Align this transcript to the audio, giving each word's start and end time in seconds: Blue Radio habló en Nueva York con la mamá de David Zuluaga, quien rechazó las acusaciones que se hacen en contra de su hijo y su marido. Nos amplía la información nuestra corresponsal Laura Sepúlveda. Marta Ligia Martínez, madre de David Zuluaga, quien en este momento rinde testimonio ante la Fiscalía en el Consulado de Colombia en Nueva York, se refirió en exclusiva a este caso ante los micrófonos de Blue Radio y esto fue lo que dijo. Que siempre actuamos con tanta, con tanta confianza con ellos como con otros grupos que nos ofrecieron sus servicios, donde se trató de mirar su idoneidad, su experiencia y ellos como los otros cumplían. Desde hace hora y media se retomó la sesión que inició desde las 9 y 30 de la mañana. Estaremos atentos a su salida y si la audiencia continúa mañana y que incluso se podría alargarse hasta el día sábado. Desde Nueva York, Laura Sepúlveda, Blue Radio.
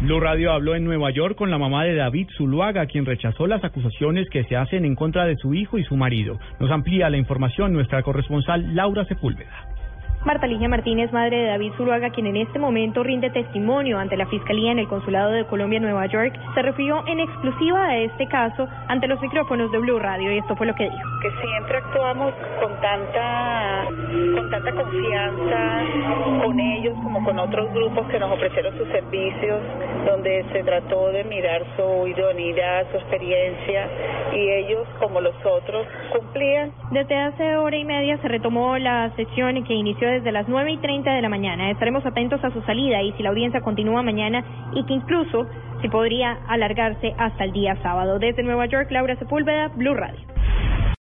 Blue 0.00 0.20
Radio 0.20 0.52
habló 0.52 0.76
en 0.76 0.84
Nueva 0.84 1.10
York 1.10 1.34
con 1.34 1.50
la 1.50 1.58
mamá 1.58 1.82
de 1.82 1.96
David 1.96 2.28
Zuluaga, 2.36 2.86
quien 2.86 3.04
rechazó 3.04 3.48
las 3.48 3.64
acusaciones 3.64 4.30
que 4.30 4.44
se 4.44 4.56
hacen 4.56 4.84
en 4.84 4.94
contra 4.94 5.26
de 5.26 5.36
su 5.36 5.54
hijo 5.54 5.76
y 5.76 5.82
su 5.82 5.96
marido. 5.96 6.38
Nos 6.60 6.70
amplía 6.70 7.10
la 7.10 7.16
información 7.16 7.72
nuestra 7.72 8.04
corresponsal 8.04 8.76
Laura 8.76 9.04
Sepúlveda. 9.06 9.50
Marta 10.24 10.46
Ligia 10.46 10.68
Martínez, 10.68 11.12
madre 11.12 11.38
de 11.38 11.46
David 11.46 11.72
Zuluaga, 11.76 12.10
quien 12.10 12.26
en 12.26 12.36
este 12.36 12.60
momento 12.60 13.02
rinde 13.02 13.30
testimonio 13.30 13.98
ante 13.98 14.16
la 14.16 14.26
Fiscalía 14.26 14.70
en 14.70 14.78
el 14.78 14.86
Consulado 14.86 15.32
de 15.32 15.44
Colombia 15.46 15.78
en 15.78 15.84
Nueva 15.84 16.06
York, 16.06 16.32
se 16.54 16.62
refirió 16.62 17.04
en 17.08 17.18
exclusiva 17.18 17.84
a 17.86 17.98
este 17.98 18.26
caso 18.26 18.68
ante 18.86 19.08
los 19.08 19.20
micrófonos 19.20 19.72
de 19.72 19.78
Blue 19.78 19.98
Radio 19.98 20.32
y 20.32 20.38
esto 20.38 20.54
fue 20.54 20.68
lo 20.68 20.74
que 20.76 20.84
dijo. 20.84 21.17
Que 21.20 21.30
siempre 21.42 21.78
actuamos 21.78 22.32
con 22.60 22.80
tanta, 22.80 23.84
con 24.34 24.50
tanta 24.50 24.72
confianza 24.72 25.78
con 26.44 26.58
ellos 26.60 26.94
como 27.02 27.24
con 27.24 27.38
otros 27.38 27.72
grupos 27.72 28.06
que 28.08 28.18
nos 28.18 28.32
ofrecieron 28.32 28.76
sus 28.78 28.88
servicios, 28.88 29.60
donde 30.06 30.44
se 30.52 30.62
trató 30.64 31.10
de 31.12 31.24
mirar 31.24 31.62
su 31.76 32.06
idoneidad, 32.06 32.86
su 32.90 32.96
experiencia 32.98 33.88
y 34.32 34.48
ellos 34.48 34.86
como 35.00 35.20
los 35.20 35.34
otros 35.44 35.86
cumplían. 36.12 36.72
Desde 36.90 37.16
hace 37.16 37.56
hora 37.56 37.76
y 37.76 37.84
media 37.84 38.18
se 38.18 38.28
retomó 38.28 38.78
la 38.78 39.10
sesión 39.16 39.62
que 39.64 39.74
inició 39.74 40.08
desde 40.08 40.32
las 40.32 40.48
9 40.48 40.72
y 40.72 40.78
30 40.78 41.12
de 41.12 41.22
la 41.22 41.28
mañana. 41.28 41.70
Estaremos 41.70 42.04
atentos 42.06 42.42
a 42.44 42.50
su 42.50 42.62
salida 42.62 43.02
y 43.02 43.12
si 43.12 43.22
la 43.22 43.30
audiencia 43.30 43.60
continúa 43.60 44.02
mañana 44.02 44.44
y 44.72 44.84
que 44.86 44.94
incluso 44.94 45.46
se 45.82 45.88
podría 45.88 46.38
alargarse 46.48 47.14
hasta 47.18 47.44
el 47.44 47.52
día 47.52 47.76
sábado. 47.82 48.18
Desde 48.18 48.42
Nueva 48.42 48.66
York, 48.66 48.90
Laura 48.90 49.16
Sepúlveda, 49.16 49.68
Blue 49.68 49.94
Radio. 49.94 50.37